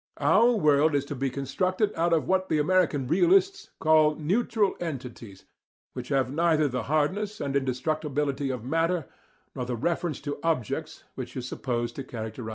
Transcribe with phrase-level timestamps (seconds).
[0.17, 5.45] Our world is to be constructed out of what the American realists call "neutral" entities,
[5.93, 9.05] which have neither the hardness and indestructibility of matter,
[9.55, 12.49] nor the reference to objects which is supposed to characterize mind.